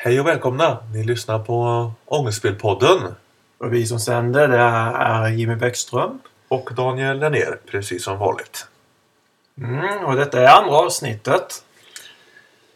[0.00, 0.78] Hej och välkomna!
[0.92, 3.14] Ni lyssnar på Ångestspelpodden
[3.58, 6.18] Och vi som sänder det är Jimmy Bäckström.
[6.48, 8.66] och Daniel Lennér, precis som vanligt.
[9.60, 11.64] Mm, och detta är andra avsnittet.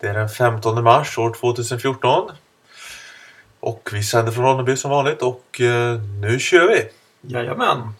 [0.00, 2.32] Det är den 15 mars år 2014.
[3.60, 6.88] Och vi sänder från Ronneby som vanligt och eh, nu kör vi!
[7.20, 7.94] Jajamän.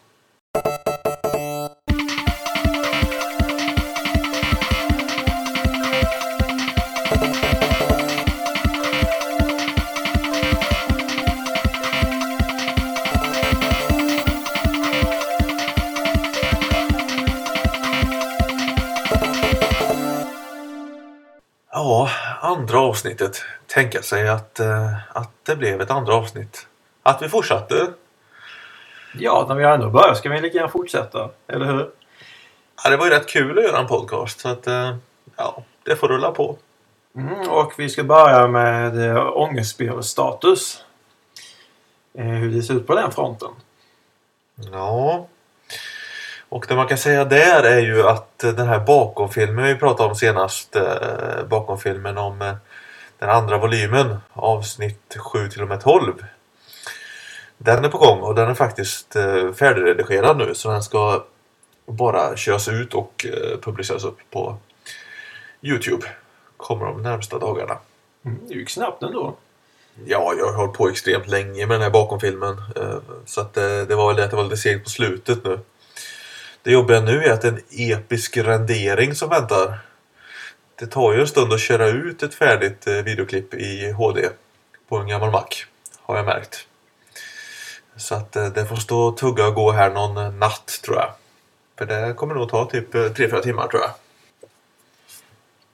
[23.03, 23.45] Avsnittet.
[23.67, 26.67] Tänka sig att, eh, att det blev ett andra avsnitt.
[27.03, 27.89] Att vi fortsatte.
[29.15, 31.31] Ja, när vi ändå börjar ska vi lika gärna fortsätta.
[31.49, 31.91] Eller hur?
[32.85, 34.97] Ja, det var ju rätt kul att göra en podcast så att eh,
[35.37, 36.57] ja, det får rulla på.
[37.17, 40.85] Mm, och vi ska börja med eh, ångestspelstatus.
[42.15, 43.51] Hur det ser ut på den fronten.
[44.73, 45.27] Ja.
[46.49, 50.15] Och det man kan säga där är ju att den här bakomfilmen vi pratade om
[50.15, 50.77] senast.
[51.49, 52.57] Bakomfilmen om
[53.23, 54.17] den andra volymen.
[54.33, 56.25] Avsnitt 7 till och med 12.
[57.59, 60.55] Den är på gång och den är faktiskt eh, färdigredigerad nu.
[60.55, 61.25] Så den ska
[61.87, 64.57] bara köras ut och eh, publiceras upp på
[65.63, 66.07] Youtube.
[66.57, 67.79] Kommer de närmsta dagarna.
[68.25, 69.35] Mm, det gick snabbt ändå.
[70.07, 72.63] Ja, jag har hållit på extremt länge med den här bakomfilmen.
[72.77, 75.45] eh, Så att det, det var väl det att det var lite segt på slutet
[75.45, 75.61] nu.
[76.63, 79.79] Det jobbiga nu är att det är en episk rendering som väntar.
[80.75, 84.29] Det tar ju en stund att köra ut ett färdigt eh, videoklipp i HD
[84.89, 85.47] på en gammal Mac.
[86.01, 86.67] Har jag märkt.
[87.97, 91.13] Så att eh, det får stå och tugga och gå här någon natt tror jag.
[91.79, 93.91] För det kommer nog ta typ 3-4 timmar tror jag.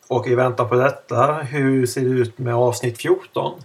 [0.09, 3.63] Och i väntan på detta, hur ser det ut med avsnitt 14?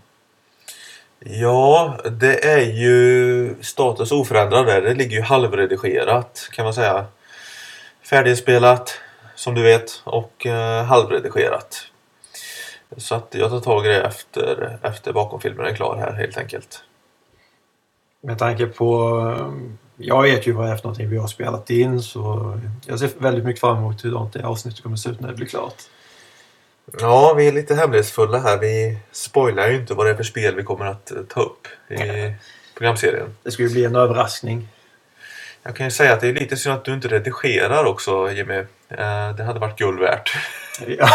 [1.20, 4.82] Ja, det är ju status oförändrad där.
[4.82, 7.06] Det ligger ju halvredigerat kan man säga.
[8.10, 9.00] Färdigspelat
[9.36, 11.78] som du vet och eh, halvredigerat.
[12.98, 16.84] Så att jag tar tag i det efter, efter bakomfilmen är klar här helt enkelt.
[18.22, 19.20] Med tanke på...
[19.40, 19.54] eh,
[19.98, 23.10] Jag vet ju vad det är för någonting vi har spelat in så jag ser
[23.18, 25.76] väldigt mycket fram emot hur det avsnittet kommer att se ut när det blir klart.
[27.00, 28.58] Ja, vi är lite hemlighetsfulla här.
[28.58, 31.68] Vi spoilar ju inte vad det är för spel vi kommer att eh, ta upp
[31.90, 32.34] i
[32.78, 33.36] programserien.
[33.44, 34.68] Det ska ju bli en överraskning.
[35.64, 38.58] Jag kan ju säga att det är lite synd att du inte redigerar också Jimmy.
[38.90, 40.32] Eh, Det hade varit guld värt.
[40.88, 41.08] Ja.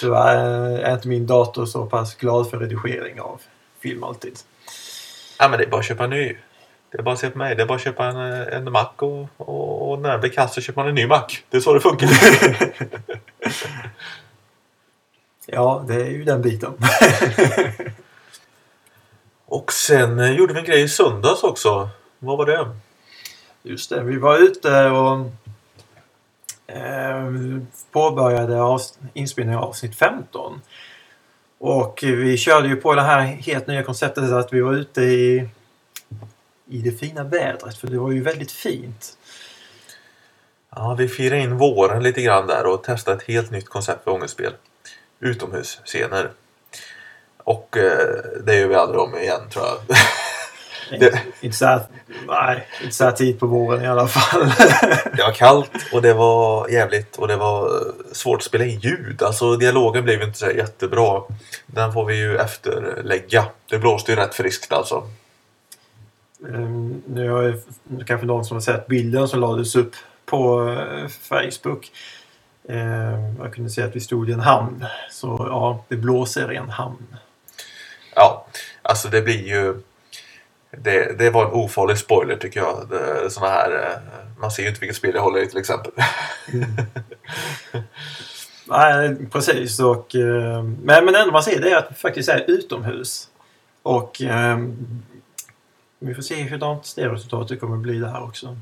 [0.00, 3.40] Tyvärr är inte min dator så pass glad för redigering av
[3.82, 4.38] film alltid.
[5.38, 6.36] Ja men det är bara att köpa en ny.
[6.92, 7.56] Det är bara att se på mig.
[7.56, 10.30] Det är bara att köpa en, eh, en Mac och, och, och när den blir
[10.30, 11.26] kass så köper man en ny Mac.
[11.50, 12.08] Det är så det funkar.
[15.46, 16.72] Ja, det är ju den biten.
[19.46, 21.88] och sen eh, gjorde vi en grej i söndags också.
[22.18, 22.68] Vad var det?
[23.62, 25.30] Just det, vi var ute och
[26.66, 27.32] eh,
[27.92, 28.78] påbörjade
[29.14, 30.60] inspelningen av avsnitt 15.
[31.58, 35.48] Och vi körde ju på det här helt nya konceptet att vi var ute i,
[36.68, 39.16] i det fina vädret för det var ju väldigt fint.
[40.70, 44.10] Ja, vi firade in våren lite grann där och testade ett helt nytt koncept för
[44.10, 44.52] ångestspel.
[45.20, 46.30] Utomhusscener.
[47.36, 49.96] Och eh, det gör vi aldrig om igen tror jag.
[50.90, 51.80] Det- Inte så här,
[52.28, 54.40] nej, inte så här tid på våren i alla fall.
[55.16, 58.78] Det var kallt och det var jävligt och det var eh, svårt att spela in
[58.80, 59.22] ljud.
[59.22, 61.22] Alltså dialogen blev inte så jättebra.
[61.66, 63.44] Den får vi ju efterlägga.
[63.70, 65.08] Det blåste ju rätt friskt alltså.
[66.48, 67.60] Ehm, Nu har ju
[68.06, 69.92] kanske någon som har sett bilden som lades upp
[70.26, 71.90] på eh, Facebook.
[72.68, 74.84] Ehm, Jag kunde se att vi stod i en hamn.
[75.10, 77.16] Så ja, det blåser i en hamn.
[78.14, 78.46] Ja,
[78.82, 79.74] alltså det blir ju...
[80.78, 82.88] Det, det var en ofarlig spoiler tycker jag.
[82.90, 85.92] Det, såna här, eh, man ser ju inte vilket spel jag håller i till exempel.
[88.64, 89.80] Nej, precis.
[89.80, 93.28] Och, eh, men, men det enda man ser det är att vi faktiskt är utomhus.
[93.82, 94.58] Och eh,
[95.98, 98.56] vi får se hurdant det resultatet kommer att bli där också.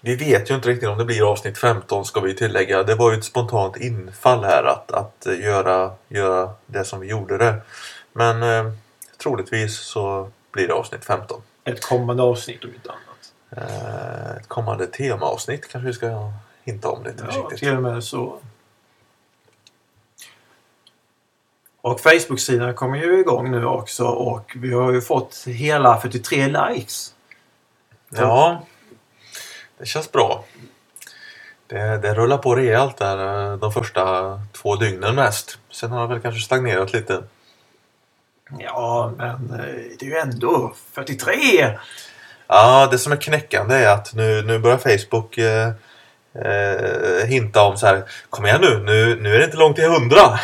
[0.00, 2.82] Vi vet ju inte riktigt om det blir avsnitt 15 ska vi tillägga.
[2.82, 7.38] Det var ju ett spontant infall här att, att göra, göra det som vi gjorde
[7.38, 7.56] det.
[8.12, 8.72] Men eh,
[9.22, 11.42] troligtvis så blir det avsnitt 15.
[11.64, 13.32] Ett kommande avsnitt om inte annat.
[13.70, 16.32] Eh, ett kommande temaavsnitt kanske vi ska
[16.64, 17.58] hinta om lite Ja, försiktigt.
[17.58, 18.38] till och med så.
[21.80, 27.14] Och Facebook-sidan kommer ju igång nu också och vi har ju fått hela 43 likes.
[28.10, 28.66] Ja,
[29.78, 30.44] det känns bra.
[31.66, 35.58] Det, det rullar på rejält där eh, de första två dygnen mest.
[35.70, 37.22] Sen har det väl kanske stagnerat lite.
[38.50, 39.66] Ja, men eh,
[39.98, 41.78] det är ju ändå 43!
[42.46, 45.68] Ja, det som är knäckande är att nu, nu börjar Facebook eh,
[46.44, 48.04] eh, hinta om så här.
[48.30, 50.16] Kom igen nu, nu, nu är det inte långt till 100.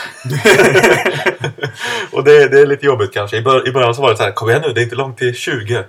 [2.12, 3.36] och det, det är lite jobbigt kanske.
[3.36, 4.32] I, bör, I början så var det så här.
[4.32, 5.84] Kom igen nu, det är inte långt till 20.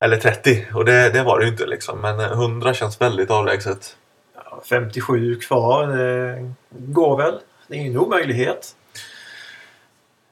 [0.00, 0.66] Eller 30.
[0.74, 2.00] Och det, det var det ju inte liksom.
[2.00, 3.96] Men 100 känns väldigt avlägset.
[4.34, 7.34] Ja, 57 kvar, det går väl.
[7.68, 8.74] Det är ingen omöjlighet.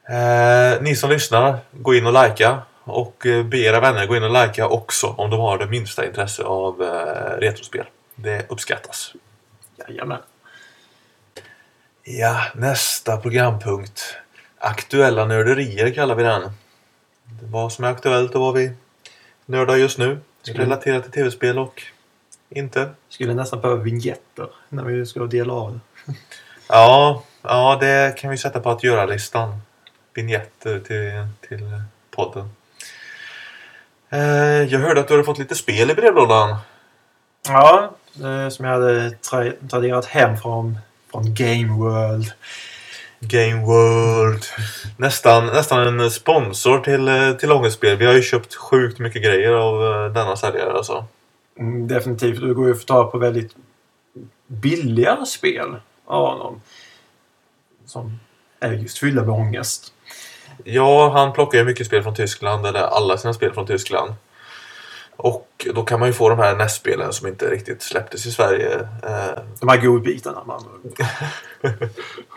[0.09, 2.61] Eh, ni som lyssnar, gå in och likea.
[2.83, 6.05] Och eh, be era vänner gå in och likea också om de har det minsta
[6.05, 7.85] intresse av eh, retrospel.
[8.15, 9.13] Det uppskattas.
[9.87, 10.19] Jajamän.
[12.03, 14.15] Ja, nästa programpunkt.
[14.57, 16.51] Aktuella nörderier kallar vi den.
[17.41, 18.71] Vad som är aktuellt och vad vi
[19.45, 20.19] nördar just nu.
[20.41, 21.81] Skulle- Relaterat till tv-spel och
[22.49, 22.89] inte.
[23.09, 26.13] Skulle nästan behöva vignetter när vi ska dela av det.
[26.69, 29.61] Ja, ja, det kan vi sätta på att göra-listan.
[30.13, 31.81] Vignetter till, till
[32.11, 32.49] podden.
[34.09, 36.57] Eh, jag hörde att du hade fått lite spel i brevlådan.
[37.47, 40.77] Ja, eh, som jag hade tra- traderat hem från,
[41.11, 42.31] från Game World.
[43.19, 44.43] Game World.
[44.97, 47.97] Nästan, nästan en sponsor till, eh, till Ångestspel.
[47.97, 51.05] Vi har ju köpt sjukt mycket grejer av denna säljare alltså.
[51.59, 52.41] Mm, definitivt.
[52.41, 53.55] Det går ju att få tag på väldigt
[54.47, 55.75] billiga spel
[56.05, 56.61] av honom.
[57.85, 58.19] Som
[58.63, 59.93] är just fyllda med ångest.
[60.63, 64.13] Ja, han plockar ju mycket spel från Tyskland, eller alla sina spel från Tyskland.
[65.15, 68.79] Och då kan man ju få de här NES-spelen som inte riktigt släpptes i Sverige.
[69.03, 70.63] Eh, De här godbitarna man.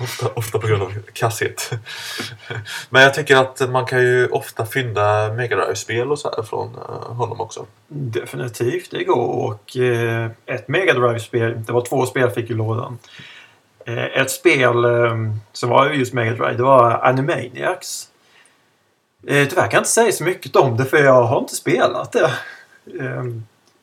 [0.00, 1.70] ofta, ofta på grund av kasshet.
[2.90, 6.74] Men jag tycker att man kan ju ofta fynda Mega Drive-spel och så här från
[6.74, 7.66] eh, honom också.
[7.88, 9.26] Definitivt, det går.
[9.26, 12.98] Och eh, ett Mega Drive-spel, det var två spel fick i lådan.
[13.86, 15.16] Eh, ett spel eh,
[15.52, 18.08] som var just Mega Drive, det var Animaniacs.
[19.26, 22.12] Eh, tyvärr kan jag inte säga så mycket om det för jag har inte spelat
[22.12, 22.30] det.
[23.00, 23.24] Eh,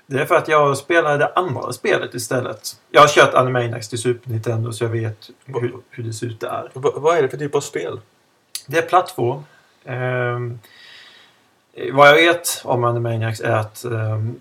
[0.05, 2.75] det är för att jag spelade det andra spelet istället.
[2.91, 6.39] Jag har kört Animaniacs till Super Nintendo så jag vet hur, hur det ser ut
[6.39, 6.71] där.
[6.73, 7.99] V- vad är det för typ av spel?
[8.67, 9.43] Det är plattform.
[9.85, 10.59] Ehm,
[11.93, 14.39] vad jag vet om Animaniacs är att ehm,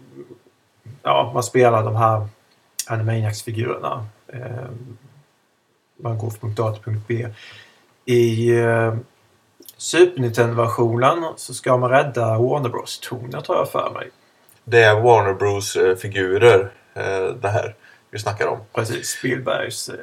[1.03, 2.27] ja, man spelar de här
[2.87, 4.05] Animaniacs-figurerna.
[4.33, 4.99] Ehm,
[6.03, 7.29] man går från punkt A till punkt B.
[8.05, 8.97] I uh,
[9.77, 14.11] Super Nintendo-versionen så ska man rädda Warner Bros-toner tror jag för mig.
[14.65, 17.75] Det är Warner Bros-figurer eh, det här
[18.11, 18.59] vi snackar om.
[18.73, 19.95] Precis, Spielbergs eh,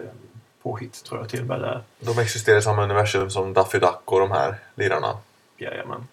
[0.63, 1.81] påhitt tror jag till och med det är.
[1.99, 5.17] De existerar i samma universum som Daffy Duck och de här lirarna.
[5.57, 6.07] Jajamän.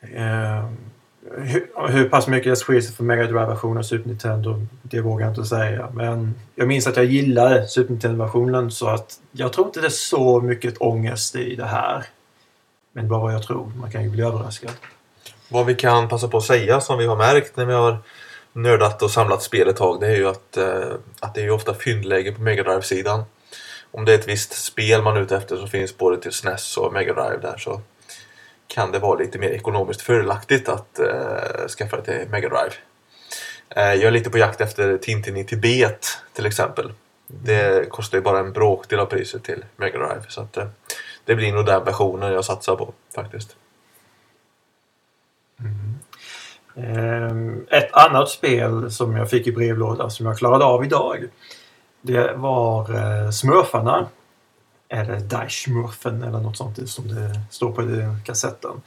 [0.00, 0.76] Ehm,
[1.36, 5.26] hur, hur pass mycket det skiljer sig från Mega Drive-versionen av Super Nintendo, det vågar
[5.26, 5.88] jag inte säga.
[5.92, 9.90] Men jag minns att jag gillade Super Nintendo-versionen så att jag tror inte det är
[9.90, 12.04] så mycket ångest i det här.
[12.92, 13.72] Men bara vad jag tror.
[13.80, 14.72] Man kan ju bli överraskad.
[15.48, 17.98] Vad vi kan passa på att säga som vi har märkt när vi har
[18.52, 21.50] nördat och samlat spel ett tag det är ju att, eh, att det är ju
[21.50, 23.24] ofta fyndläge på Mega Drive-sidan.
[23.90, 26.76] Om det är ett visst spel man är ute efter som finns både till SNES
[26.76, 27.80] och Mega Drive där så
[28.68, 32.74] kan det vara lite mer ekonomiskt fördelaktigt att eh, skaffa det till Mega Drive.
[33.68, 36.92] Eh, jag är lite på jakt efter Tintin i Tibet till exempel.
[37.26, 40.66] Det kostar ju bara en bråkdel av priset till Mega Drive så att eh,
[41.24, 43.56] det blir nog den versionen jag satsar på faktiskt.
[46.76, 51.28] Ehm, Ett annat spel som jag fick i brevlådan som jag klarade av idag.
[52.00, 54.06] Det var eh, Smurfarna.
[54.88, 58.82] Eller Die eller något sånt som det står på den kassetten.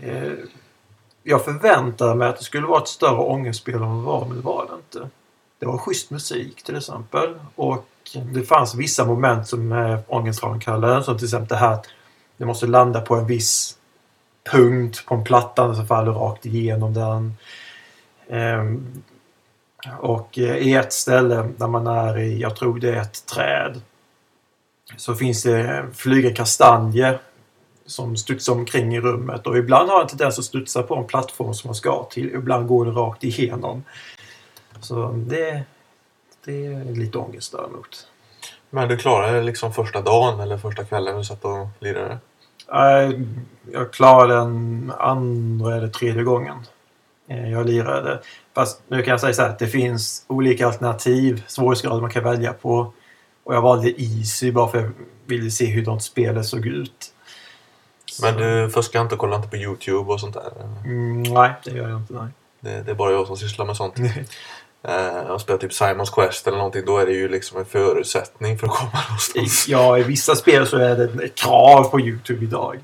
[0.00, 0.32] Eh,
[1.22, 4.36] jag förväntade mig att det skulle vara ett större ångestspel än vad det var, men
[4.36, 5.10] det var det inte.
[5.58, 7.34] Det var schysst musik till exempel.
[7.54, 7.86] Och
[8.32, 11.02] det fanns vissa moment som eh, är ångestframkallande.
[11.02, 11.86] Som till exempel det här att
[12.36, 13.78] det måste landa på en viss
[14.52, 17.36] punkt på en platta som faller rakt igenom den.
[18.28, 19.02] Ehm,
[20.00, 23.80] och eh, i ett ställe där man är i, jag tror det är ett träd,
[24.96, 27.20] så finns det flyger kastanjer
[27.86, 31.54] som studsar omkring i rummet och ibland har en tendens att studsa på en plattform
[31.54, 32.34] som man ska till.
[32.34, 33.84] Ibland går det rakt igenom.
[34.80, 35.62] Så det,
[36.44, 38.06] det är lite ångest däremot.
[38.70, 42.18] Men du klarade det liksom första dagen eller första kvällen du satt och lirade?
[43.72, 46.56] Jag klarade den andra eller tredje gången
[47.28, 48.20] eh, jag lirade.
[48.54, 52.24] Fast nu kan jag säga så här att det finns olika alternativ, svårighetsgrader man kan
[52.24, 52.92] välja på.
[53.44, 54.92] Och jag valde Easy bara för att jag
[55.26, 57.10] ville se hur de spelet såg ut.
[58.22, 60.52] Men du fuskar inte och kollar inte på Youtube och sånt där?
[60.84, 62.14] Mm, nej, det gör jag inte.
[62.14, 62.28] Nej.
[62.60, 63.94] Det, det är bara jag som sysslar med sånt.
[64.82, 68.58] eh, och spelar typ Simons Quest eller någonting, då är det ju liksom en förutsättning
[68.58, 69.68] för att komma någonstans.
[69.68, 72.78] ja, i vissa spel så är det ett krav på Youtube idag.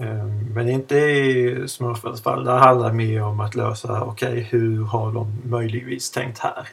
[0.00, 2.44] Ehm, Men inte i Smurfens fall.
[2.44, 6.68] Där handlar det mer om att lösa, okej, hur har de möjligtvis tänkt här?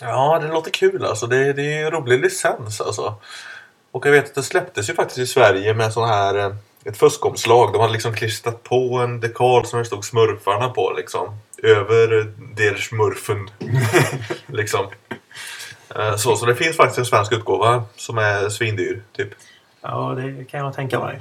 [0.00, 1.26] Ja, det låter kul alltså.
[1.26, 3.14] Det, det är en rolig licens alltså.
[3.92, 6.54] Och jag vet att det släpptes ju faktiskt i Sverige med sån här eh,
[6.84, 7.72] ett fuskomslag.
[7.72, 11.36] De hade liksom klistrat på en dekal som det stod smurfarna på liksom.
[11.62, 13.50] Över der smurfen.
[14.46, 14.86] liksom.
[15.96, 19.02] Eh, Så, så det finns faktiskt en svensk utgåva som är svindyr.
[19.16, 19.28] Typ.
[19.82, 21.20] Ja, det kan jag tänka mig.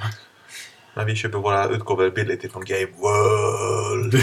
[0.94, 4.14] Men vi köper våra utgåvor billigt ifrån Game World.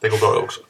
[0.00, 0.60] det går bra det också.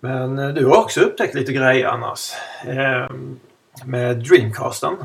[0.00, 2.32] Men eh, du har också upptäckt lite grejer annars.
[2.66, 3.40] Ehm,
[3.84, 4.96] med Dreamcasten.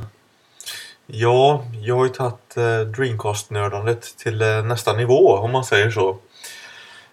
[1.06, 6.10] Ja, jag har ju tagit eh, Dreamcast-nördandet till eh, nästa nivå om man säger så.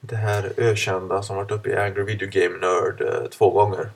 [0.00, 3.90] Det här ökända som varit uppe i Angry Video Game Nerd eh, två gånger.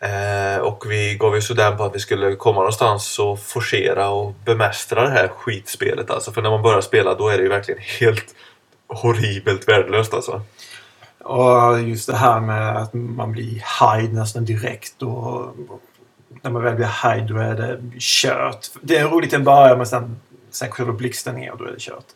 [0.00, 4.32] Eh, och vi gav ju sådär på att vi skulle komma någonstans och forcera och
[4.44, 6.10] bemästra det här skitspelet.
[6.10, 8.34] Alltså, för när man börjar spela då är det ju verkligen helt
[8.88, 10.42] horribelt värdelöst alltså.
[11.24, 15.02] Och just det här med att man blir high nästan direkt.
[15.02, 15.56] Och
[16.42, 18.66] när man väl blir high då är det kört.
[18.82, 21.80] Det är roligt i början men sen, sen själva blixten ner och då är det
[21.80, 22.06] kört.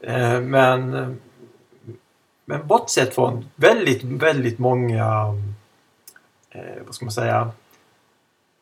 [0.00, 1.18] Eh, Men,
[2.44, 5.34] men bortsett från väldigt, väldigt många
[6.50, 7.50] eh, vad ska man säga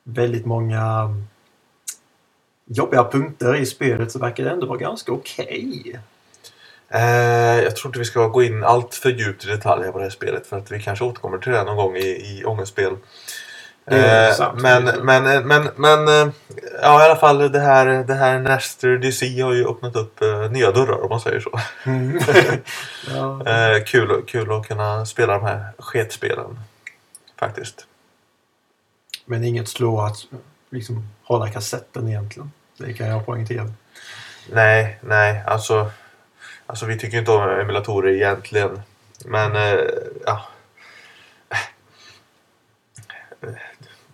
[0.04, 1.14] väldigt många
[2.64, 5.80] jobbiga punkter i spelet så verkar det ändå vara ganska okej.
[5.80, 5.96] Okay
[7.64, 10.10] jag tror inte vi ska gå in allt för djupt i detaljer på det här
[10.10, 12.96] spelet för att vi kanske återkommer till det någon gång i, i ångestspel.
[13.90, 16.32] Eh, men, men, eh, men, men eh,
[16.82, 20.50] ja, i alla fall det här, det här Nester DC har ju öppnat upp eh,
[20.50, 21.60] nya dörrar om man säger så.
[21.84, 22.20] Mm.
[23.14, 23.46] ja.
[23.46, 26.58] Eh, kul, kul att kunna spela de här sketspelen.
[27.38, 27.86] Faktiskt.
[29.24, 30.16] Men inget slå att
[30.70, 32.52] liksom hålla kassetten egentligen.
[32.78, 33.72] Det kan jag poängtera.
[34.52, 35.90] Nej, nej, alltså.
[36.66, 38.80] Alltså vi tycker inte om emulatorer egentligen.
[39.24, 39.78] Men eh,
[40.26, 40.48] ja.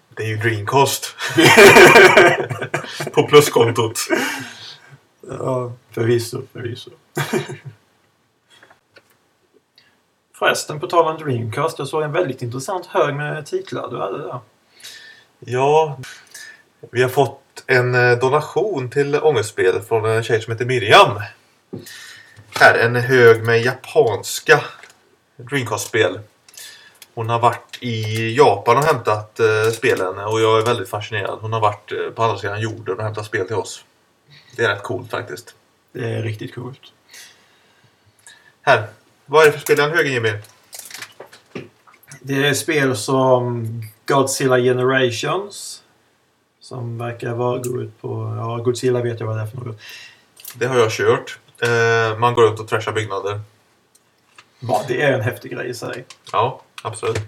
[0.09, 1.17] Det är ju Dreamcast.
[3.13, 3.99] På pluskontot.
[5.29, 6.91] Ja, förvisso, förvisso.
[10.39, 11.79] Förresten, på tal om Dreamcast.
[11.79, 14.39] Jag såg en väldigt intressant hög med titlar du hade där.
[15.39, 15.99] Ja,
[16.91, 21.21] vi har fått en eh, donation till ångestspel från en tjej som heter Miriam.
[22.55, 24.65] Här, en hög med japanska
[25.37, 26.21] Dreamcast-spel.
[27.15, 31.39] Hon har varit i Japan och hämtat eh, spelen och jag är väldigt fascinerad.
[31.41, 33.85] Hon har varit eh, på andra sidan jorden och hämtat spel till oss.
[34.57, 35.55] Det är rätt coolt faktiskt.
[35.93, 36.81] Det är riktigt coolt.
[38.63, 38.87] Här,
[39.27, 40.33] vad är det för spel i den högen Jimmy?
[42.21, 43.67] Det är spel som
[44.07, 45.83] Godzilla Generations.
[46.61, 48.37] Som verkar vara gå ut på...
[48.39, 49.81] Ja, Godzilla vet jag vad det är för något.
[50.55, 51.39] Det har jag kört.
[51.63, 53.41] Eh, man går runt och trashar byggnader.
[54.61, 56.05] Ja, det är en häftig grej i sig.
[56.33, 57.21] Ja, absolut.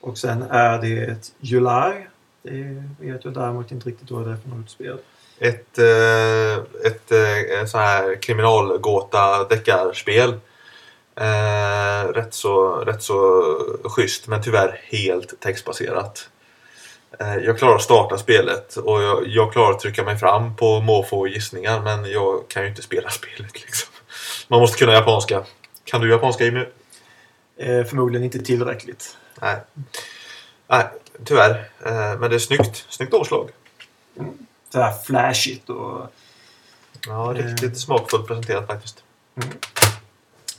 [0.00, 2.06] Och sen är det ett July.
[2.42, 4.98] Det vet jag däremot inte riktigt vad det är för något spel.
[5.38, 10.34] Ett, eh, ett eh, så här kriminalgåta deckarspel.
[11.14, 13.42] Eh, rätt, så, rätt så
[13.84, 16.28] schysst men tyvärr helt textbaserat.
[17.20, 20.80] Eh, jag klarar att starta spelet och jag, jag klarar att trycka mig fram på
[20.80, 23.52] måfå gissningar men jag kan ju inte spela spelet.
[23.54, 23.92] Liksom.
[24.48, 25.44] Man måste kunna japanska.
[25.84, 26.64] Kan du japanska Jimmy?
[27.56, 29.16] Eh, förmodligen inte tillräckligt.
[29.40, 29.56] Nej,
[30.66, 30.84] Nej
[31.24, 31.70] tyvärr.
[31.86, 32.86] Eh, men det är snyggt.
[32.88, 33.50] Snyggt omslag.
[34.72, 36.06] Så här flashigt och
[37.06, 37.44] Ja, Eh.
[37.46, 39.02] riktigt smakfullt presenterat faktiskt.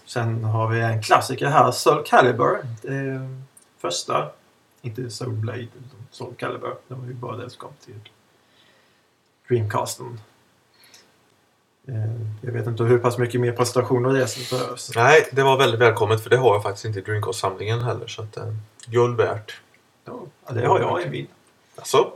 [0.05, 2.57] sen har vi en klassiker här, Soul Calibur.
[2.81, 3.29] Det
[3.81, 4.29] första,
[4.81, 6.75] inte Soul Blade, utan Soul Calibur.
[6.87, 7.99] Det var ju bara det som kom till
[9.47, 10.19] Dreamcasten.
[11.87, 11.95] Eh,
[12.41, 14.91] Jag vet inte hur pass mycket mer prestationer det är som behövs.
[14.95, 18.07] Nej, det var väldigt välkommet för det har jag faktiskt inte i Dreamcast-samlingen heller.
[18.07, 18.53] Så att, eh,
[18.85, 19.61] guld värt.
[20.05, 20.19] Ja,
[20.53, 21.27] det har jag i min.
[21.75, 22.11] Alltså?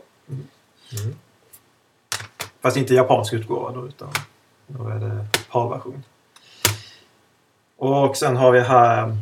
[2.62, 4.10] Fast inte japansk utgåva då, utan
[4.68, 6.04] då är det PAL-version.
[7.78, 9.18] Och sen har vi här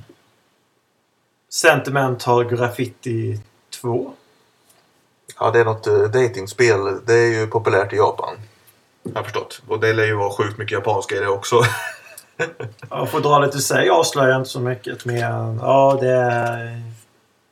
[1.49, 3.39] Sentimental Graffiti
[3.81, 4.13] 2.
[5.39, 7.05] Ja, det är något uh, datingspel.
[7.05, 8.35] Det är ju populärt i Japan.
[9.03, 9.61] Jag har förstått.
[9.67, 11.61] Och det lär ju vara sjukt mycket japanska i det också.
[12.89, 16.81] Jag får dra lite sig, jag avslöjar inte så mycket mer än ja, det är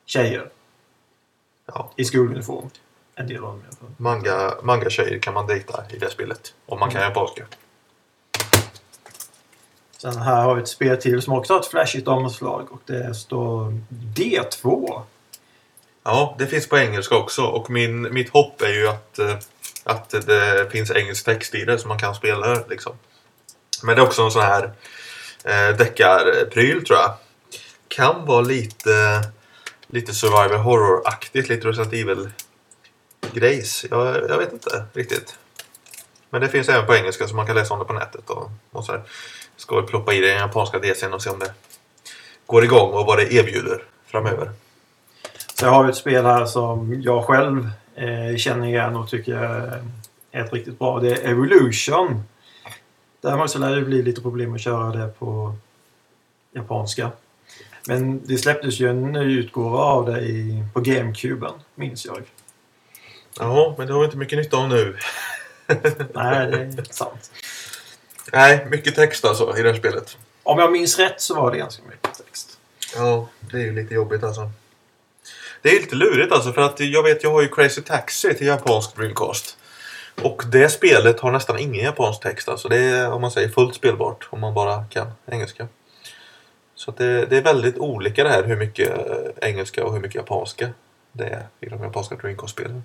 [0.05, 0.49] tjejer
[1.65, 1.91] ja.
[1.95, 2.69] i skoluniform.
[3.15, 3.89] En del av dem i alla fall.
[3.97, 6.53] Manga, manga-tjejer kan man dejta i det spelet.
[6.65, 7.45] Om man kan japanska.
[9.97, 13.13] Sen här har vi ett spel till som också har ett flashigt omslag och det
[13.13, 13.81] står
[14.15, 15.01] D2.
[16.03, 17.43] Ja, det finns på engelska också.
[17.43, 19.35] Och min, mitt hopp är ju att, eh,
[19.83, 22.63] att det finns engelsk text i det så man kan spela det.
[22.69, 22.93] Liksom.
[23.83, 24.71] Men det är också en sån här
[25.43, 27.13] eh, deckarpryl tror jag.
[27.87, 29.23] Kan vara lite,
[29.87, 31.49] lite survival horror-aktigt.
[31.49, 33.85] Lite Resident Evil-grejs.
[33.89, 35.35] Jag, jag vet inte riktigt.
[36.29, 38.29] Men det finns även på engelska så man kan läsa om det på nätet.
[38.29, 39.03] Och, och sådär.
[39.57, 41.51] Ska väl ploppa i den japanska DCn och se om det
[42.45, 44.51] går igång och vad det erbjuder framöver.
[45.59, 49.83] Så jag har ett spel här som jag själv eh, känner igen och tycker är
[50.31, 50.99] ett riktigt bra.
[50.99, 52.23] Det är Evolution.
[53.21, 55.55] Däremot så lär det bli lite problem att köra det på
[56.51, 57.11] japanska.
[57.87, 62.23] Men det släpptes ju en ny utgåva av det i, på GameCuben, minns jag.
[63.39, 64.97] Ja, men det har vi inte mycket nytta av nu.
[66.13, 67.31] Nej, det är sant.
[68.33, 70.17] Nej, mycket text alltså i det här spelet.
[70.43, 72.57] Om jag minns rätt så var det ganska mycket text.
[72.95, 74.51] Ja, det är ju lite jobbigt alltså.
[75.61, 78.47] Det är lite lurigt alltså för att jag vet jag har ju Crazy Taxi till
[78.47, 79.57] japansk Dreamcast.
[80.21, 82.67] Och det spelet har nästan ingen japansk text alltså.
[82.67, 85.67] Det är om man säger fullt spelbart om man bara kan engelska.
[86.75, 89.99] Så att det, det är väldigt olika det här hur mycket eh, engelska och hur
[89.99, 90.69] mycket japanska
[91.11, 92.83] det är i de japanska Dreamcast-spelen.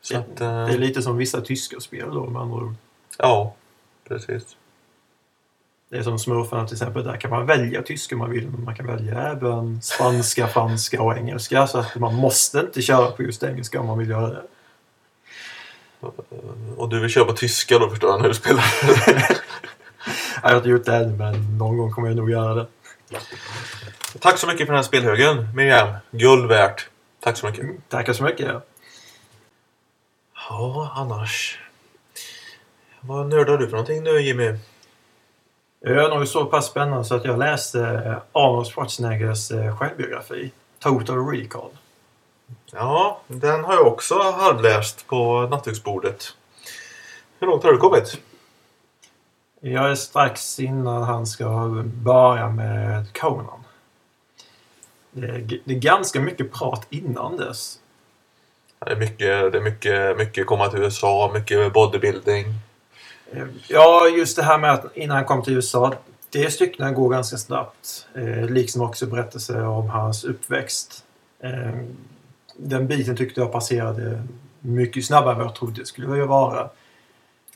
[0.00, 2.74] Så att, eh, Det är lite som vissa tyska spel då med andra ord.
[3.18, 3.54] Ja,
[4.08, 4.56] precis.
[5.88, 7.04] Det är som smurfarna till exempel.
[7.04, 8.48] Där kan man välja tyska om man vill.
[8.48, 11.66] Men man kan välja även spanska, franska och engelska.
[11.66, 14.42] Så att man måste inte köra på just engelska om man vill göra det.
[16.76, 18.64] Och du vill köra på tyska då förstår jag när du spelar.
[20.42, 22.66] Jag har inte gjort det än, men någon gång kommer jag nog göra det.
[24.18, 25.94] Tack så mycket för den här spelhögen Miriam.
[26.10, 26.88] Guld värt.
[27.20, 27.88] Tack så mycket.
[27.88, 28.48] Tackar så mycket.
[30.48, 31.58] Ja, annars.
[33.04, 34.54] Vad nördar du för någonting nu Jimmy?
[35.80, 40.50] Jag är nog så pass spännande så att jag läste Arnold Schwarzeneggers eh, självbiografi.
[40.78, 41.70] Total Recall.
[42.72, 46.24] Ja, den har jag också halvläst på nattduksbordet.
[47.38, 48.20] Hur långt har du kommit?
[49.60, 53.64] Jag är strax innan han ska börja med Conan.
[55.10, 57.78] Det är, det är ganska mycket prat innan dess.
[58.78, 62.44] Ja, Det är mycket, det är mycket, mycket komma till USA, mycket bodybuilding.
[63.32, 65.94] Eh, Ja, just det här med att innan han kom till USA.
[66.30, 68.06] Det styckena går ganska snabbt.
[68.14, 71.04] Eh, liksom också berättelser om hans uppväxt.
[71.42, 71.78] Eh,
[72.56, 74.22] den biten tyckte jag passerade
[74.60, 76.68] mycket snabbare än vad jag trodde det skulle vara.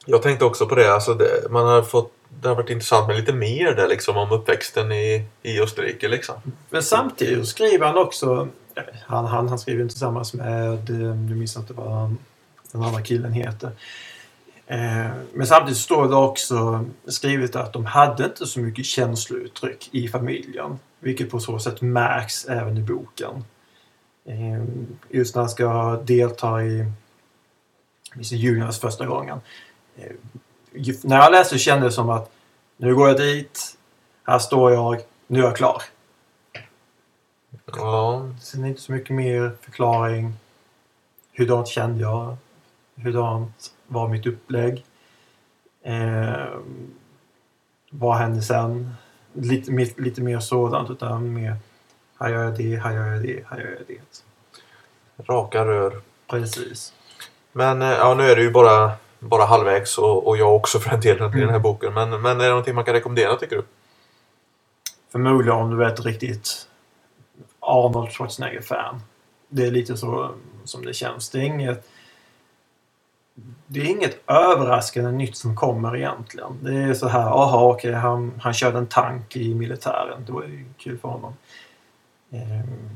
[0.07, 0.95] Jag tänkte också på det.
[0.95, 2.13] Alltså det man har fått,
[2.43, 6.35] det har varit intressant med lite mer där liksom om uppväxten i, i Österrike liksom.
[6.71, 8.49] Men samtidigt skriver han också...
[9.07, 10.73] Han, han, han skriver tillsammans med...
[10.91, 12.19] eh, Nu minns jag inte vad han,
[12.73, 13.71] den andra killen heter.
[14.67, 20.09] Eh, men samtidigt står det också skrivet att de hade inte så mycket känslouttryck i
[20.09, 20.79] familjen.
[21.01, 23.45] Vilket på så sätt märks även i boken.
[24.25, 24.65] Eh,
[25.11, 26.93] just när han ska delta i
[28.15, 29.41] Juniors första gången.
[29.97, 30.13] Eh,
[31.03, 32.31] när jag läste kändes det som att
[32.77, 33.77] nu går jag dit,
[34.25, 35.83] här står jag, nu är jag klar.
[37.67, 40.35] Ja, Sen är det inte så mycket mer förklaring.
[41.33, 42.37] Hurdant kände jag?
[42.97, 44.85] Hurdant var mitt upplägg?
[45.83, 46.47] Eh,
[47.91, 48.95] vad händer sen?
[49.33, 51.57] Lite, mer- lite mer sådant utan mer
[52.21, 54.23] här gör jag det, här gör jag det, här gör jag det.
[55.33, 56.01] Raka rör.
[56.27, 56.93] Precis.
[57.53, 60.91] Men eh, ja, nu är det ju bara, bara halvvägs och, och jag också för
[60.91, 61.41] den delen i Mm.
[61.41, 61.95] den här boken.
[61.95, 63.63] Men, men är det någonting man kan rekommendera tycker du?
[65.13, 66.69] Förmodligen om du är ett riktigt
[67.61, 69.03] Arnold Schwarzenegger-fan.
[69.49, 70.31] Det är lite så
[70.65, 71.31] som det känns.
[71.31, 71.89] Det är inget
[73.67, 76.59] det är inget överraskande nytt som kommer egentligen.
[76.61, 80.25] Det är så här, aha okej, han, han körde en tank i militären.
[80.27, 81.35] Det var ju kul för honom.
[82.31, 82.91] Ehm,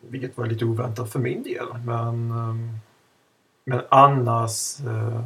[0.00, 1.66] vilket var lite oväntat för min del.
[1.84, 2.78] Men, ehm,
[3.64, 4.80] men annars...
[4.80, 5.20] eh,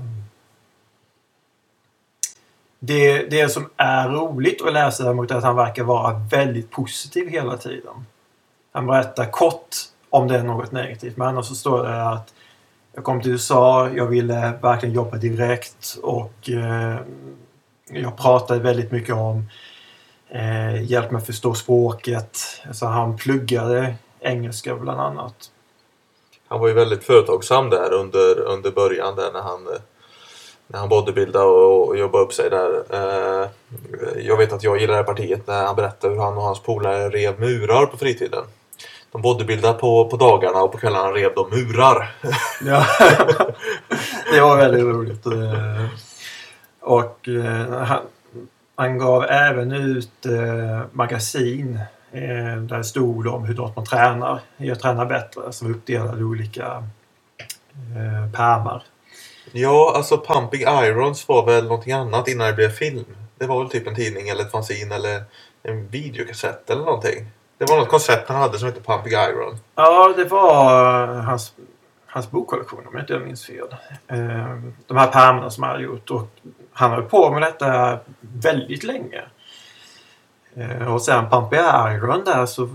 [2.79, 7.29] det, det som är roligt att läsa däremot är att han verkar vara väldigt positiv
[7.29, 8.07] hela tiden.
[8.73, 9.77] Han berättar kort
[10.11, 12.35] om det är något negativt men annars så står det att
[12.97, 16.97] jag kom till USA, jag ville verkligen jobba direkt och eh,
[17.91, 19.49] jag pratade väldigt mycket om
[20.29, 22.39] eh, hjälp mig förstå språket.
[22.73, 25.35] Så han pluggade engelska bland annat.
[26.49, 29.69] Han var ju väldigt företagsam där under, under början där när han,
[30.67, 32.83] när han bodybuildade och, och jobbade upp sig där.
[32.91, 33.49] Eh,
[34.27, 37.09] Jag vet att jag gillade det partiet när han berättade hur han och hans polare
[37.09, 38.45] rev murar på fritiden.
[39.17, 42.15] De bodybuildade på, på dagarna och på kvällarna rev de murar.
[42.65, 42.87] Ja.
[44.33, 45.27] det var väldigt roligt.
[45.27, 45.85] Eh,
[46.81, 48.01] Och eh, han,
[48.77, 51.81] han gav även ut eh, magasin
[52.69, 54.41] där det stod om hur man tränar.
[54.57, 55.53] Jag tränar bättre.
[55.53, 56.65] Som var uppdelade i olika
[57.97, 58.83] eh, pärmar.
[59.53, 63.05] Ja, alltså Pumping Irons var väl någonting annat innan det blev film.
[63.39, 65.25] Det var väl typ en tidning eller ett fanzine eller
[65.63, 67.27] en videokassett eller någonting.
[67.59, 69.59] Det var något koncept han hade som hette Pumping Iron.
[69.75, 71.55] Ja, det var eh, hans,
[72.07, 73.67] hans bokkollektion om jag inte minns fel.
[74.09, 76.11] Ehm, de här pärmarna som han hade gjort.
[76.11, 76.29] Och
[76.73, 79.23] han höll på med detta väldigt länge.
[80.57, 82.69] Ehm, och sen Pumpy Iron där så,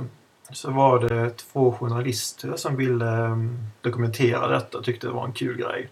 [0.51, 4.77] så var det två journalister som ville ehm, dokumentera detta.
[4.77, 5.89] och Tyckte det var en kul grej.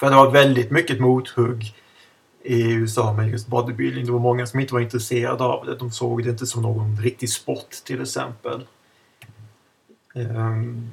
[0.00, 1.74] För det var väldigt mycket mothugg
[2.44, 4.06] i USA med just bodybuilding.
[4.06, 5.76] Det var många som inte var intresserade av det.
[5.76, 8.66] De såg det inte som någon riktig sport till exempel.
[10.14, 10.90] Ehm,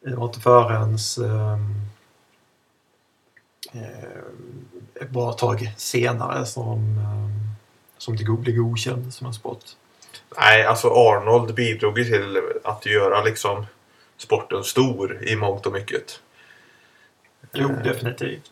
[0.00, 1.74] Det var inte förrän ehm,
[3.72, 4.64] ehm,
[4.94, 7.00] ett bra tag senare som,
[7.98, 9.64] som det blev godkänt som en sport.
[10.36, 13.66] Nej, alltså Arnold bidrog ju till att göra liksom
[14.16, 16.20] sporten stor i mångt och mycket.
[17.52, 18.50] Jo, definitivt.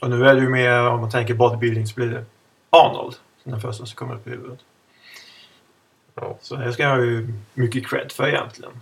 [0.00, 2.24] Och nu är det ju mer, om man tänker bodybuilding så blir det
[2.70, 3.14] Arnold.
[3.44, 4.58] Den första som kommer upp i huvudet.
[6.14, 6.36] Ja.
[6.40, 8.72] Så det ska jag ju mycket cred för egentligen.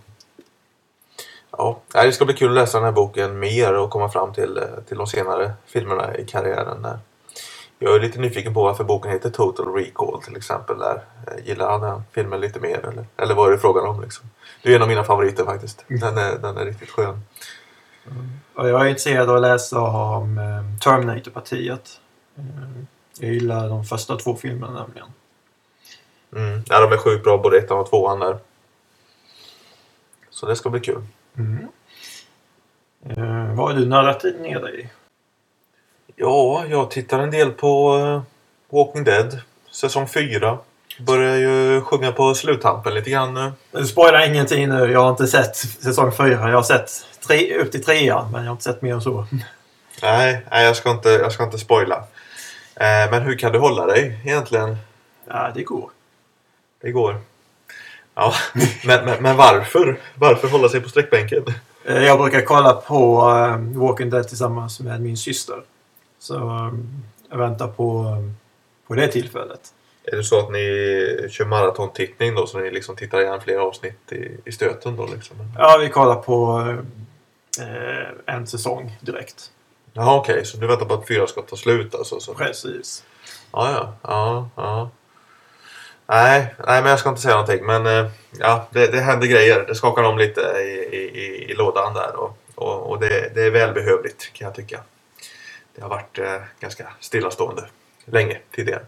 [1.51, 4.59] Ja, det ska bli kul att läsa den här boken mer och komma fram till,
[4.87, 6.81] till de senare filmerna i karriären.
[6.81, 6.99] Där.
[7.79, 10.79] Jag är lite nyfiken på varför boken heter Total Recall till exempel.
[10.79, 11.01] Där.
[11.27, 14.01] Eh, Gillar han den filmen lite mer eller, eller vad är det frågan om?
[14.01, 14.29] Liksom?
[14.63, 15.85] Det är en av mina favoriter faktiskt.
[15.87, 17.21] Den är, den är riktigt skön.
[18.53, 21.99] Och jag är intresserad av att läsa om eh, Terminator-partiet.
[22.37, 22.43] Eh,
[23.19, 25.07] Jag gillar de första två filmerna nämligen.
[26.35, 26.63] Mm.
[26.69, 28.37] Ja, de är sjukt bra både ettan och tvåan där.
[30.29, 31.01] Så det ska bli kul.
[31.37, 31.67] Mm.
[33.05, 34.89] Eh, vad har du nördat ner dig i?
[36.15, 38.21] Ja, jag tittar en del på eh,
[38.77, 39.41] Walking Dead.
[39.71, 40.57] Säsong 4.
[40.99, 43.51] Börjar ju sjunga på sluttampen lite grann nu.
[43.71, 44.91] Du spoilar ingenting nu.
[44.91, 46.49] Jag har inte sett säsong fyra.
[46.49, 46.91] Jag har sett
[47.27, 49.25] tre, upp till trean, men jag har inte sett mer än så.
[50.01, 51.95] Nej, nej jag, ska inte, jag ska inte spoila.
[52.75, 54.77] Eh, men hur kan du hålla dig egentligen?
[55.27, 55.89] Ja, det går.
[56.81, 57.17] Det går.
[58.15, 58.33] Ja,
[58.85, 59.99] men, men, men varför?
[60.15, 61.43] Varför hålla sig på sträckbänken?
[61.85, 65.61] Eh, Jag brukar kolla på eh, Walking Dead tillsammans med min syster.
[66.19, 66.33] Så
[67.29, 68.17] jag väntar på,
[68.87, 69.59] på det tillfället.
[70.11, 74.11] Är det så att ni kör maratontittning då så ni liksom tittar igen flera avsnitt
[74.11, 75.37] i, i stöten då liksom?
[75.57, 76.59] Ja, vi kollar på
[77.59, 79.51] eh, en säsong direkt.
[79.93, 82.19] Jaha okej, så du väntar på att fyra ska ta slut alltså?
[82.19, 82.33] Så.
[82.33, 83.03] Precis.
[83.51, 84.89] Ja, ja, ja, ja.
[86.09, 87.65] Nej, nej, men jag ska inte säga någonting.
[87.65, 89.65] Men eh, ja, det, det händer grejer.
[89.67, 92.15] Det skakar om lite i, i, i, i lådan där.
[92.15, 94.79] Och, och, och det, det är välbehövligt kan jag tycka.
[95.75, 97.67] Det har varit eh, ganska stillastående
[98.05, 98.85] länge tidigare.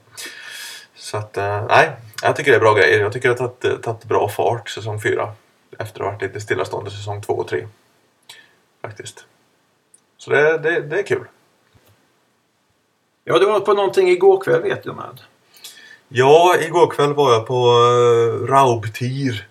[0.99, 1.91] Så att, eh, nej,
[2.23, 2.99] jag tycker det är bra grejer.
[2.99, 5.33] Jag tycker det har tagit, tagit bra fart säsong 4.
[5.79, 7.67] Efter att ha varit lite stillastående säsong 2 och 3.
[8.81, 9.25] Faktiskt.
[10.17, 11.25] Så det, det, det är kul.
[13.23, 15.19] Ja, du var på någonting igår kväll vet jag med.
[16.07, 19.47] Ja, igår kväll var jag på uh, Raubtir.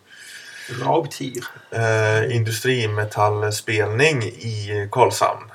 [0.83, 1.45] Raubtir.
[1.71, 5.51] eh, industrimetallspelning i Karlshamn.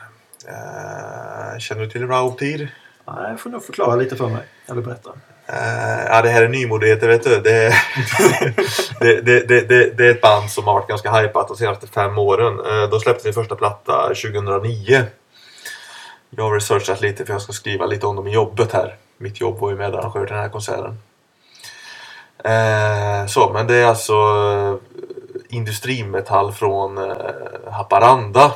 [0.47, 2.75] Eh, känner du till Raubtir?
[3.07, 4.43] Nej, jag får nog förklara lite för mig.
[4.65, 5.11] Eller berätta.
[5.49, 7.39] Uh, ja, det här är nymodigheter vet du.
[7.41, 7.75] Det, är-
[8.99, 11.87] det, det, det, det, det är ett band som har varit ganska hypat de senaste
[11.87, 12.59] fem åren.
[12.59, 15.03] Uh, de släppte sin första platta 2009.
[16.29, 18.95] Jag har researchat lite för jag ska skriva lite om dem i jobbet här.
[19.17, 20.97] Mitt jobb var ju medarrangör till den här konserten.
[22.47, 24.13] Uh, så, men det är alltså
[25.49, 27.13] industrimetall från
[27.71, 28.51] Haparanda.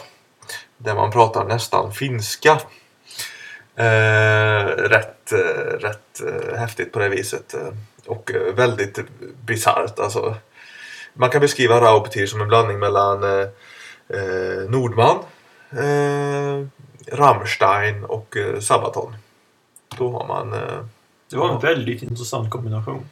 [0.78, 2.60] Där man pratar nästan finska.
[4.78, 7.54] rätt rätt eh, rätt eh, häftigt på det viset.
[7.54, 7.70] Eh,
[8.06, 9.00] och väldigt
[9.46, 10.00] bisarrt.
[10.00, 10.36] Alltså,
[11.13, 13.48] man kan beskriva Raubtir som en blandning mellan eh,
[14.70, 15.18] Nordman,
[15.72, 16.66] eh,
[17.18, 19.16] Rammstein och eh, Sabaton.
[19.98, 20.54] Då har man...
[20.54, 20.80] Eh,
[21.30, 23.10] Det var en väldigt intressant kombination.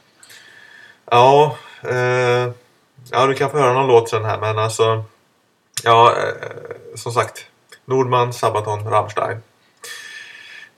[1.11, 2.51] ja, eh,
[3.11, 5.03] ja, du kan få höra någon låt sen här men alltså...
[5.83, 6.15] Ja,
[6.95, 7.45] som sagt.
[7.85, 9.37] Nordman, Sabaton, Rammstein.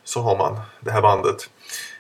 [0.08, 1.50] Så har man det här bandet.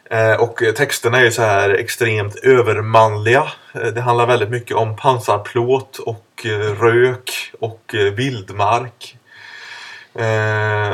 [0.09, 3.51] Eh, och texterna är ju så här extremt övermanliga.
[3.73, 9.17] Eh, det handlar väldigt mycket om pansarplåt och eh, rök och vildmark.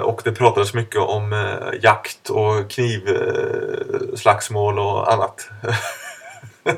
[0.01, 5.49] Och det pratades mycket om jakt och knivslagsmål och annat.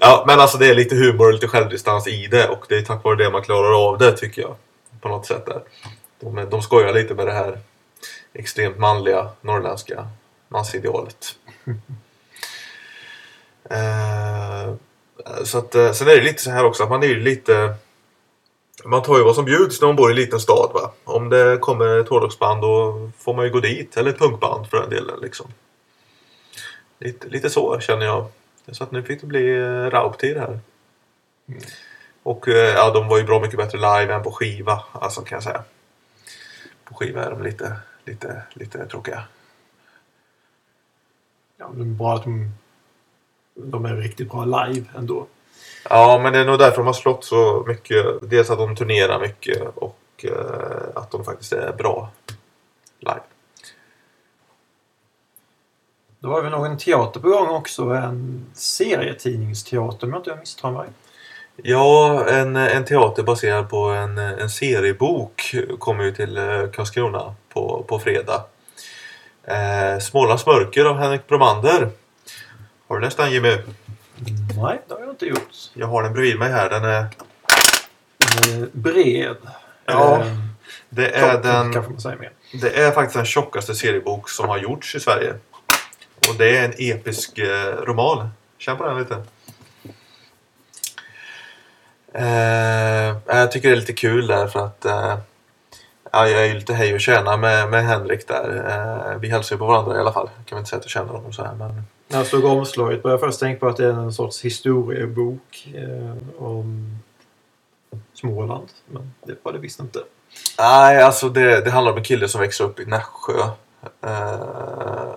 [0.00, 2.82] ja, men alltså det är lite humor och lite självdistans i det och det är
[2.82, 4.54] tack vare det man klarar av det tycker jag.
[5.00, 5.60] På något sätt där.
[6.20, 7.58] De, de skojar lite med det här
[8.34, 10.08] extremt manliga norrländska
[10.48, 11.36] mansidealet.
[13.70, 14.74] Eh,
[15.44, 17.74] så att, eh, sen är det lite så här också att man är ju lite
[18.84, 20.70] man tar ju vad som bjuds när man bor i en liten stad.
[20.74, 20.92] Va?
[21.04, 23.96] Om det kommer ett hårdrocksband då får man ju gå dit.
[23.96, 25.20] Eller ett punkband för den delen.
[25.22, 25.46] Liksom.
[26.98, 28.26] Lite, lite så känner jag.
[28.72, 30.58] Så att nu fick det bli eh, Raubtir här.
[32.22, 34.84] Och eh, ja, de var ju bra mycket bättre live än på skiva.
[34.92, 35.64] Alltså kan jag säga.
[36.84, 37.76] På skiva är de lite,
[38.08, 39.22] lite, lite tråkiga.
[41.56, 42.50] Ja, men bra att de,
[43.54, 45.26] de är riktigt bra live ändå.
[45.90, 48.06] Ja, men det är nog därför de har slått så mycket.
[48.22, 52.10] Dels att de turnerar mycket och eh, att de faktiskt är bra
[52.98, 53.20] live.
[56.20, 57.82] Det var väl någon teater på gång också.
[57.82, 60.88] En serietidningsteater om jag inte misstar mig.
[61.62, 67.84] Ja, en, en teater baserad på en, en seriebok kommer ju till eh, Karlskrona på,
[67.88, 68.44] på fredag.
[69.44, 71.90] Eh, Smålands mörker av Henrik Bromander.
[72.88, 73.56] Har du läst den Jimmy?
[74.62, 75.50] Nej, det har jag inte gjort.
[75.74, 76.70] Jag har den bredvid mig här.
[76.70, 77.06] Den är,
[78.18, 79.36] är bred.
[79.84, 80.26] Ja, Eh,
[80.88, 82.32] det, är tjock, den, kanske man säger mer.
[82.60, 85.34] det är faktiskt den tjockaste seriebok som har gjorts i Sverige.
[86.28, 88.28] Och det är en episk eh, roman.
[88.58, 89.22] Känn på den lite.
[92.18, 95.18] Eh, jag tycker det är lite kul där för att eh,
[96.12, 98.64] ja, jag är ju lite hej och tjäna med, med Henrik där.
[98.68, 100.30] Eh, vi hälsar ju på varandra i alla fall.
[100.36, 103.02] Jag kan inte säga att jag känner honom så här men När jag såg omslaget
[103.02, 106.98] började jag först tänka på att det är en sorts historiebok eh, om
[108.14, 108.68] Småland.
[108.86, 109.98] Men det var det visst inte.
[110.58, 113.50] Nej, alltså det, det handlar om en kille som växer upp i Nässjö.
[114.02, 115.12] Eh,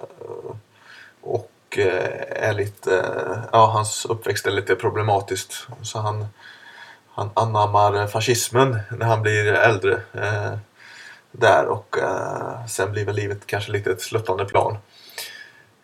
[1.21, 3.05] och eh, är lite,
[3.51, 5.67] ja hans uppväxt är lite problematiskt.
[5.81, 6.25] Så han,
[7.13, 10.01] han anammar fascismen när han blir äldre.
[10.13, 10.53] Eh,
[11.31, 14.77] där och eh, sen blir väl livet kanske lite ett sluttande plan.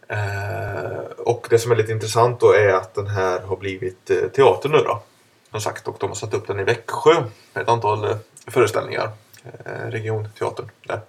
[0.08, 4.28] Eh, och det som är lite intressant då är att den här har blivit eh,
[4.36, 5.04] teater nu då.
[5.52, 7.24] Som sagt, och de har satt upp den i Växjö.
[7.54, 9.10] med Ett antal eh, föreställningar.
[9.44, 11.02] Eh, regionteatern där.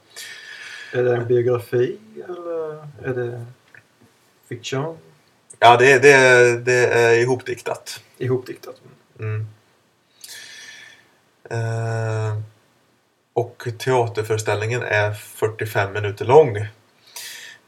[0.92, 3.46] Är det en biografi eller är det
[4.48, 4.98] fiction?
[5.58, 8.00] Ja, det, det, det är ihopdiktat.
[8.18, 8.74] Ihopdiktat.
[9.18, 9.46] Mm.
[11.50, 12.38] Eh,
[13.32, 16.56] och teaterföreställningen är 45 minuter lång.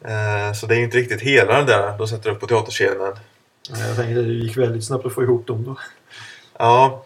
[0.04, 3.16] Eh, så det är inte riktigt hela den där de sätter upp på teaterscenen.
[3.70, 5.76] Ja, Jag tänkte det gick väldigt snabbt att få ihop dem då.
[6.58, 7.04] Ja.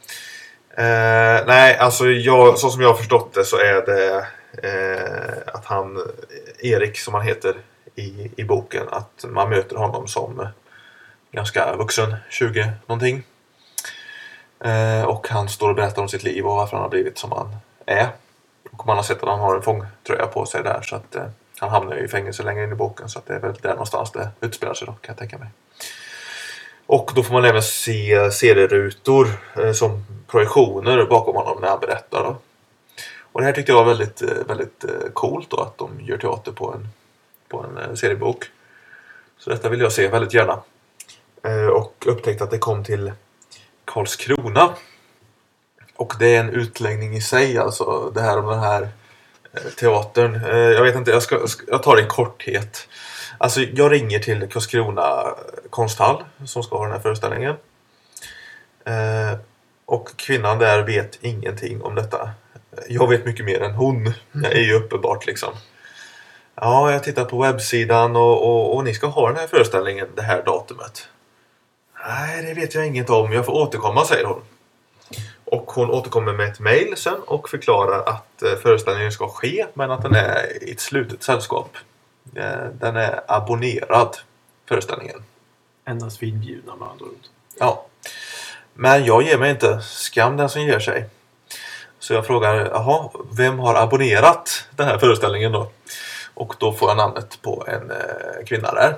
[0.77, 4.27] Eh, nej, alltså jag, så som jag har förstått det så är det
[4.63, 6.03] eh, att han,
[6.59, 7.55] Erik som han heter
[7.95, 10.49] i, i boken, att man möter honom som
[11.33, 13.23] ganska vuxen, 20 någonting.
[14.65, 17.33] Eh, och han står och berättar om sitt liv och varför han har blivit som
[17.33, 18.09] han är.
[18.71, 21.27] Och man har sett att han har en fångtröja på sig där så att eh,
[21.59, 23.71] han hamnar ju i fängelse längre in i boken så att det är väl där
[23.71, 25.49] någonstans det utspelar sig då kan jag tänka mig.
[26.87, 32.25] Och då får man även se serierutor eh, som projektioner bakom honom när han berättar.
[32.25, 32.37] Då.
[33.33, 36.19] Och det här tyckte jag var väldigt, eh, väldigt eh, coolt då att de gör
[36.19, 36.89] teater på en,
[37.49, 38.45] på en seriebok.
[39.39, 40.63] Så detta vill jag se väldigt gärna.
[41.43, 43.13] Eh, och upptäckte att det kom till
[43.95, 44.75] Karlskrona.
[45.97, 48.11] Och det är en utläggning i sig alltså.
[48.15, 48.89] Det här om den här
[49.81, 50.35] teatern.
[50.35, 52.89] Eh, jag vet inte, jag, ska, jag tar det i korthet.
[53.39, 55.35] Alltså jag ringer till Karlskrona
[55.71, 57.55] konsthall som ska ha den här föreställningen.
[58.85, 59.39] Eh,
[59.87, 62.31] och kvinnan där vet ingenting om detta.
[62.89, 64.13] Jag vet mycket mer än hon.
[64.33, 65.55] Det är ju uppenbart liksom.
[66.55, 70.23] Ja, jag tittar på webbsidan och, och, och ni ska ha den här föreställningen det
[70.23, 71.09] här datumet.
[72.09, 73.33] Nej, det vet jag inget om.
[73.33, 74.43] Jag får återkomma, säger hon.
[75.45, 79.91] Och hon återkommer med ett mail sen och förklarar att eh, föreställningen ska ske men
[79.91, 81.77] att den är i ett slutet sällskap.
[82.37, 84.17] Eh, Den är abonnerad,
[84.69, 85.25] föreställningen.
[85.85, 87.27] Endast för inbjudna med andra ord.
[87.59, 87.87] Ja.
[88.75, 89.81] Men jag ger mig inte.
[89.83, 91.09] Skam den som ger sig.
[91.99, 95.71] Så jag frågar, jaha, vem har abonnerat den här föreställningen då?
[96.35, 98.97] Och då får jag namnet på en eh, kvinna där.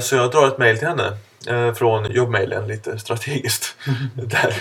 [0.00, 1.16] Så jag drar ett mejl till henne
[1.74, 3.76] från jobbmailen lite strategiskt.
[4.14, 4.54] där.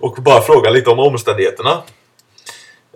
[0.00, 1.82] och bara frågar lite om omständigheterna.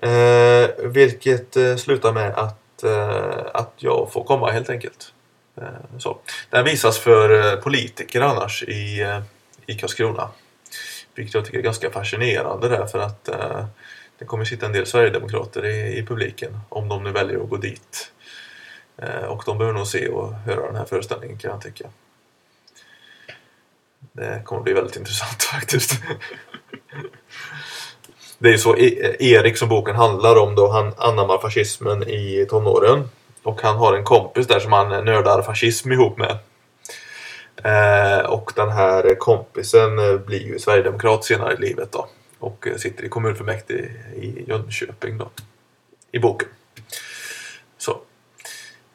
[0.03, 5.13] Eh, vilket eh, slutar med att, eh, att jag får komma helt enkelt.
[5.57, 6.19] Eh, så.
[6.51, 9.21] Den visas för eh, politiker annars i, eh,
[9.67, 10.29] i Karlskrona.
[11.15, 13.67] Vilket jag tycker är ganska fascinerande där för att eh,
[14.19, 17.57] det kommer sitta en del Sverigedemokrater i, i publiken om de nu väljer att gå
[17.57, 18.13] dit.
[18.97, 21.89] Eh, och de behöver nog se och höra den här föreställningen kan jag tycka.
[24.19, 25.93] Det kommer bli väldigt intressant faktiskt.
[28.39, 32.47] Det är ju så e- Erik som boken handlar om då han anammar fascismen i
[32.51, 33.09] tonåren.
[33.43, 36.39] Och han har en kompis där som han nördar fascism ihop med.
[37.65, 42.09] Eh, och den här kompisen eh, blir ju Sverigedemokrat senare i livet då.
[42.39, 45.31] Och eh, sitter i kommunfullmäktige i Jönköping då.
[46.13, 46.49] I boken.
[47.79, 48.01] Så.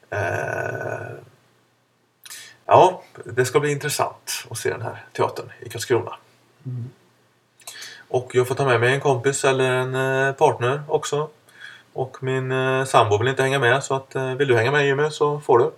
[0.09, 1.17] Eh,
[2.73, 6.15] ja, det ska bli intressant att se den här teatern i Karlskrona.
[8.07, 11.29] Och jag får ta med mig en kompis eller en eh, partner också.
[11.93, 14.86] Och min eh, sambo vill inte hänga med så att eh, vill du hänga med
[14.86, 15.71] Jimmy så får du.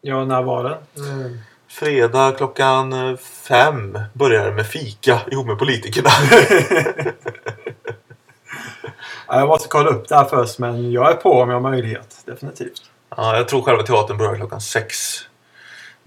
[0.00, 1.02] Ja, när var det?
[1.02, 1.38] Mm.
[1.68, 6.10] Fredag klockan fem börjar med fika ihop med politikerna.
[9.28, 11.70] Ja, jag måste kolla upp det här först, men jag är på om jag har
[11.70, 12.22] möjlighet.
[12.24, 12.82] Definitivt.
[13.16, 14.96] ja, jag tror själva teatern börjar klockan sex.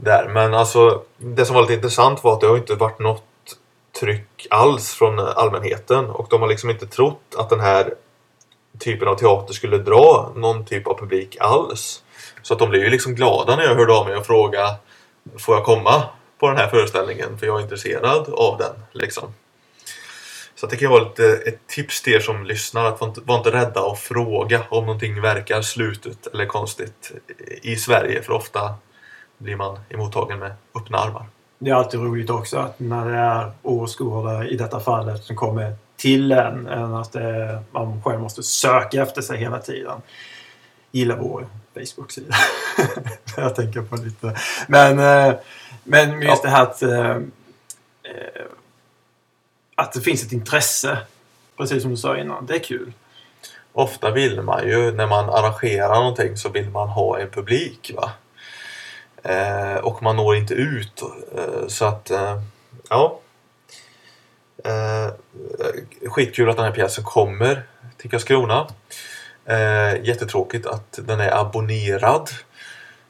[0.02, 0.28] Där.
[0.28, 3.24] Men alltså det som var lite intressant var att det har inte varit något
[4.00, 6.06] tryck alls från allmänheten.
[6.06, 7.94] Och de har liksom inte trott att den här
[8.80, 12.04] typen av teater skulle dra någon typ av publik alls.
[12.42, 14.76] Så att de blev ju liksom glada när jag hörde av mig och frågade
[15.38, 16.04] Får jag komma
[16.40, 17.38] på den här föreställningen?
[17.38, 18.84] För jag är intresserad av den.
[18.92, 19.34] Liksom.
[20.56, 23.38] Så det kan vara lite ett tips till er som lyssnar att var inte, var
[23.38, 27.12] inte rädda att fråga om någonting verkar slutet eller konstigt
[27.62, 28.22] i Sverige.
[28.22, 28.76] För ofta
[29.40, 31.26] blir man emottagen med öppna armar.
[31.60, 35.76] Det är alltid roligt också att när det är åskådare i detta fallet som kommer
[35.98, 40.02] till en än att det, man själv måste söka efter sig hela tiden.
[40.92, 42.36] Gilla vår Facebook-sida.
[43.38, 44.36] jag tänker på lite.
[44.68, 45.36] Men, eh,
[45.84, 46.50] men just Ja.
[46.50, 47.10] det här att, eh,
[48.04, 48.46] eh,
[49.76, 50.98] att det finns ett intresse.
[51.58, 52.46] Precis som du sa innan.
[52.46, 52.94] Det är kul.
[53.74, 57.92] Ofta vill man ju när man arrangerar någonting så vill man ha en publik.
[57.96, 58.10] va eh,
[59.82, 61.02] Och man når inte ut.
[61.38, 62.42] Eh, så att eh,
[62.90, 63.20] ja.
[64.64, 65.14] Eh,
[66.10, 67.64] skitkul att den här pjäsen kommer
[67.98, 68.68] till Karlskrona.
[69.46, 72.30] Eh, jättetråkigt att den är abonnerad.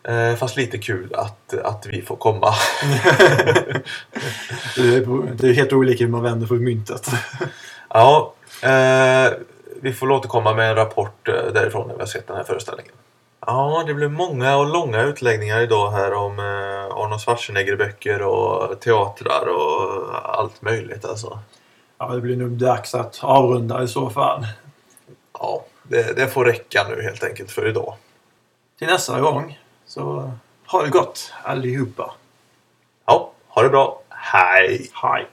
[0.04, 2.54] Eh, fast lite kul att, att vi får komma.
[4.76, 7.10] Det är, det är helt olika hur man vänder på myntet.
[7.90, 9.32] Ja, eh,
[9.82, 12.94] vi får återkomma med en rapport eh, därifrån när vi har sett den här föreställningen.
[13.46, 19.48] Ja, det blev många och långa utläggningar idag här om eh, Arnold Schwarzenegger-böcker och teatrar
[19.48, 21.40] och allt möjligt alltså.
[21.98, 24.48] Ja, det blir nog dags att avrunda i så fall.
[25.34, 27.96] Ja, det, det får räcka nu helt enkelt för idag.
[28.80, 29.60] Till nästa gång.
[29.86, 30.32] Så
[30.68, 32.14] ha det gott allihopa.
[33.06, 34.02] Ja, ha det bra.
[34.10, 34.92] Hej!
[34.94, 35.28] Hej!